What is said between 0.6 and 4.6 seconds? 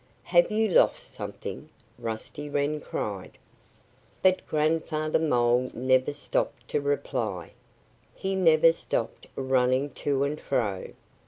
lost something?" Rusty Wren cried. But